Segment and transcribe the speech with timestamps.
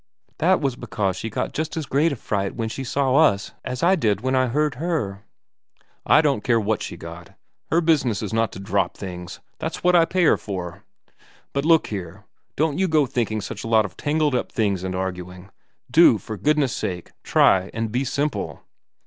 [0.39, 3.83] 'That was because she got just as great a fright when she saw us as
[3.83, 5.25] I did when I heard her.''
[6.07, 7.35] I don't care what she got.
[7.69, 9.41] Her business is not to drop things.
[9.59, 10.83] That's what I pay her for.
[11.53, 12.25] But look here
[12.55, 15.51] don't you go thinking such a lot of tangled up things and arguing.
[15.91, 18.63] Do, for goodness sake, try and be simple.'